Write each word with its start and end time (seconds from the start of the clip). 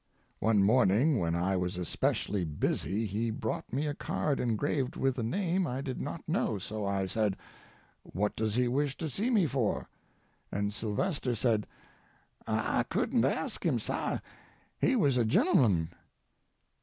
One 0.39 0.63
morning 0.63 1.19
when 1.19 1.35
I 1.35 1.55
was 1.55 1.77
especially 1.77 2.43
busy 2.43 3.05
he 3.05 3.29
brought 3.29 3.71
me 3.71 3.85
a 3.85 3.93
card 3.93 4.39
engraved 4.39 4.95
with 4.95 5.19
a 5.19 5.21
name 5.21 5.67
I 5.67 5.81
did 5.81 6.01
not 6.01 6.27
know. 6.27 6.57
So 6.57 6.87
I 6.87 7.05
said, 7.05 7.37
"What 8.01 8.35
does 8.35 8.55
he 8.55 8.67
wish 8.67 8.97
to 8.97 9.11
see 9.11 9.29
me 9.29 9.45
for?" 9.45 9.87
and 10.51 10.73
Sylvester 10.73 11.35
said, 11.35 11.67
"Ah 12.47 12.83
couldn't 12.89 13.25
ask 13.25 13.63
him, 13.63 13.77
sah; 13.77 14.17
he, 14.79 14.95
wuz 14.95 15.17
a 15.19 15.23
genlinun." 15.23 15.89